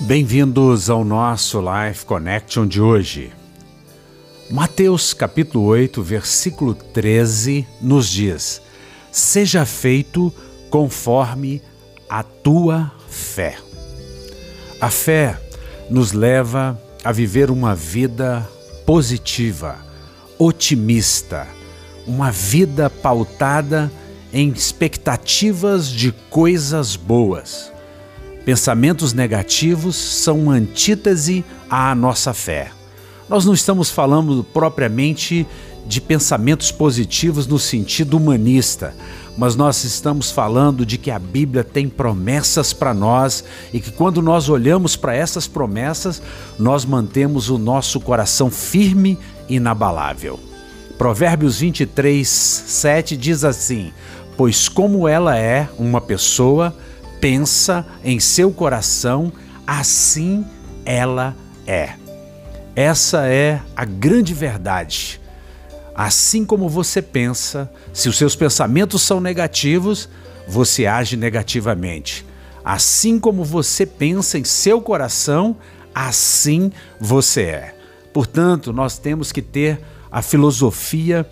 Bem-vindos 0.00 0.88
ao 0.88 1.04
nosso 1.04 1.60
Life 1.60 2.06
Connection 2.06 2.68
de 2.68 2.80
hoje. 2.80 3.32
Mateus 4.48 5.12
capítulo 5.12 5.64
8, 5.64 6.00
versículo 6.00 6.72
13 6.72 7.66
nos 7.80 8.08
diz: 8.08 8.62
Seja 9.10 9.66
feito 9.66 10.32
conforme 10.70 11.60
a 12.08 12.22
tua 12.22 12.92
fé. 13.08 13.58
A 14.80 14.88
fé 14.88 15.36
nos 15.90 16.12
leva 16.12 16.80
a 17.02 17.10
viver 17.10 17.50
uma 17.50 17.74
vida 17.74 18.48
positiva, 18.86 19.76
otimista, 20.38 21.44
uma 22.06 22.30
vida 22.30 22.88
pautada 22.88 23.90
em 24.32 24.48
expectativas 24.50 25.88
de 25.88 26.12
coisas 26.30 26.94
boas. 26.94 27.72
Pensamentos 28.48 29.12
negativos 29.12 29.94
são 29.94 30.44
uma 30.44 30.54
antítese 30.54 31.44
à 31.68 31.94
nossa 31.94 32.32
fé. 32.32 32.70
Nós 33.28 33.44
não 33.44 33.52
estamos 33.52 33.90
falando 33.90 34.42
propriamente 34.42 35.46
de 35.86 36.00
pensamentos 36.00 36.72
positivos 36.72 37.46
no 37.46 37.58
sentido 37.58 38.16
humanista, 38.16 38.94
mas 39.36 39.54
nós 39.54 39.84
estamos 39.84 40.30
falando 40.30 40.86
de 40.86 40.96
que 40.96 41.10
a 41.10 41.18
Bíblia 41.18 41.62
tem 41.62 41.90
promessas 41.90 42.72
para 42.72 42.94
nós 42.94 43.44
e 43.70 43.80
que 43.80 43.92
quando 43.92 44.22
nós 44.22 44.48
olhamos 44.48 44.96
para 44.96 45.14
essas 45.14 45.46
promessas, 45.46 46.22
nós 46.58 46.86
mantemos 46.86 47.50
o 47.50 47.58
nosso 47.58 48.00
coração 48.00 48.50
firme 48.50 49.18
e 49.46 49.56
inabalável. 49.56 50.40
Provérbios 50.96 51.60
23, 51.60 52.26
7 52.26 53.14
diz 53.14 53.44
assim: 53.44 53.92
Pois 54.38 54.70
como 54.70 55.06
ela 55.06 55.36
é 55.36 55.68
uma 55.78 56.00
pessoa, 56.00 56.74
pensa 57.20 57.86
em 58.02 58.18
seu 58.20 58.50
coração, 58.52 59.32
assim 59.66 60.44
ela 60.84 61.36
é. 61.66 61.94
Essa 62.74 63.26
é 63.26 63.60
a 63.76 63.84
grande 63.84 64.32
verdade. 64.32 65.20
Assim 65.94 66.44
como 66.44 66.68
você 66.68 67.02
pensa, 67.02 67.70
se 67.92 68.08
os 68.08 68.16
seus 68.16 68.36
pensamentos 68.36 69.02
são 69.02 69.20
negativos, 69.20 70.08
você 70.46 70.86
age 70.86 71.16
negativamente. 71.16 72.24
Assim 72.64 73.18
como 73.18 73.44
você 73.44 73.84
pensa 73.84 74.38
em 74.38 74.44
seu 74.44 74.80
coração, 74.80 75.56
assim 75.94 76.70
você 77.00 77.42
é. 77.42 77.74
Portanto, 78.12 78.72
nós 78.72 78.96
temos 78.96 79.32
que 79.32 79.42
ter 79.42 79.80
a 80.10 80.22
filosofia 80.22 81.28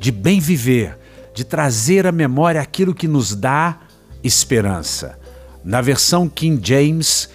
de 0.00 0.10
bem 0.10 0.40
viver, 0.40 0.98
de 1.34 1.44
trazer 1.44 2.06
à 2.06 2.12
memória 2.12 2.60
aquilo 2.60 2.94
que 2.94 3.06
nos 3.06 3.34
dá 3.34 3.80
esperança. 4.24 5.18
Na 5.66 5.80
versão 5.80 6.28
King 6.28 6.60
James, 6.64 7.28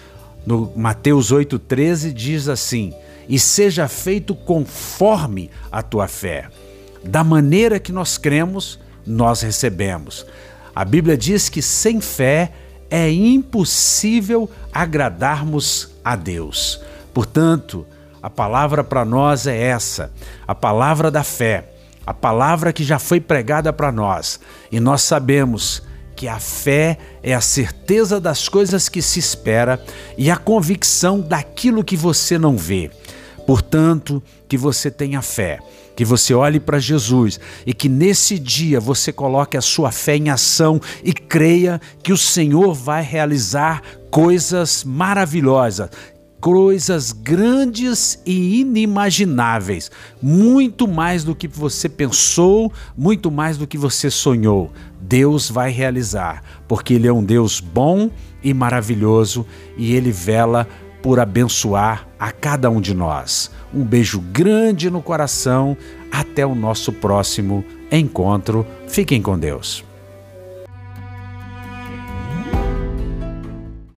no 0.46 0.72
Mateus 0.74 1.30
8,13, 1.30 2.14
diz 2.14 2.48
assim: 2.48 2.94
E 3.28 3.38
seja 3.38 3.86
feito 3.88 4.34
conforme 4.34 5.50
a 5.70 5.82
tua 5.82 6.08
fé. 6.08 6.48
Da 7.04 7.22
maneira 7.22 7.78
que 7.78 7.92
nós 7.92 8.16
cremos, 8.16 8.80
nós 9.06 9.42
recebemos. 9.42 10.24
A 10.74 10.82
Bíblia 10.82 11.14
diz 11.14 11.50
que 11.50 11.60
sem 11.60 12.00
fé 12.00 12.52
é 12.90 13.12
impossível 13.12 14.48
agradarmos 14.72 15.90
a 16.02 16.16
Deus. 16.16 16.80
Portanto, 17.12 17.86
a 18.22 18.30
palavra 18.30 18.82
para 18.82 19.04
nós 19.04 19.46
é 19.46 19.60
essa, 19.60 20.10
a 20.48 20.54
palavra 20.54 21.10
da 21.10 21.22
fé, 21.22 21.68
a 22.06 22.14
palavra 22.14 22.72
que 22.72 22.82
já 22.82 22.98
foi 22.98 23.20
pregada 23.20 23.74
para 23.74 23.92
nós. 23.92 24.40
E 24.70 24.80
nós 24.80 25.02
sabemos 25.02 25.82
que 26.22 26.28
a 26.28 26.38
fé 26.38 26.98
é 27.20 27.34
a 27.34 27.40
certeza 27.40 28.20
das 28.20 28.48
coisas 28.48 28.88
que 28.88 29.02
se 29.02 29.18
espera 29.18 29.84
e 30.16 30.30
a 30.30 30.36
convicção 30.36 31.20
daquilo 31.20 31.82
que 31.82 31.96
você 31.96 32.38
não 32.38 32.56
vê. 32.56 32.92
Portanto, 33.44 34.22
que 34.46 34.56
você 34.56 34.88
tenha 34.88 35.20
fé, 35.20 35.58
que 35.96 36.04
você 36.04 36.32
olhe 36.32 36.60
para 36.60 36.78
Jesus 36.78 37.40
e 37.66 37.74
que 37.74 37.88
nesse 37.88 38.38
dia 38.38 38.78
você 38.78 39.12
coloque 39.12 39.56
a 39.56 39.60
sua 39.60 39.90
fé 39.90 40.14
em 40.14 40.30
ação 40.30 40.80
e 41.02 41.12
creia 41.12 41.80
que 42.04 42.12
o 42.12 42.16
Senhor 42.16 42.72
vai 42.72 43.02
realizar 43.02 43.82
coisas 44.08 44.84
maravilhosas, 44.84 45.90
coisas 46.42 47.12
grandes 47.12 48.20
e 48.26 48.62
inimagináveis, 48.62 49.92
muito 50.20 50.88
mais 50.88 51.22
do 51.22 51.36
que 51.36 51.46
você 51.46 51.88
pensou, 51.88 52.72
muito 52.98 53.30
mais 53.30 53.56
do 53.56 53.64
que 53.64 53.78
você 53.78 54.10
sonhou. 54.10 54.72
Deus 55.00 55.48
vai 55.48 55.70
realizar, 55.70 56.42
porque 56.66 56.94
Ele 56.94 57.06
é 57.06 57.12
um 57.12 57.22
Deus 57.22 57.60
bom 57.60 58.10
e 58.42 58.52
maravilhoso 58.52 59.46
e 59.78 59.94
Ele 59.94 60.10
vela 60.10 60.66
por 61.00 61.20
abençoar 61.20 62.08
a 62.18 62.32
cada 62.32 62.68
um 62.68 62.80
de 62.80 62.92
nós. 62.92 63.48
Um 63.72 63.84
beijo 63.84 64.20
grande 64.20 64.90
no 64.90 65.00
coração. 65.00 65.76
Até 66.10 66.44
o 66.44 66.54
nosso 66.54 66.92
próximo 66.92 67.64
encontro. 67.90 68.66
Fiquem 68.86 69.22
com 69.22 69.38
Deus. 69.38 69.91